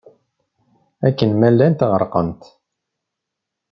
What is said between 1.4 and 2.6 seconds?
llant ɣerqent.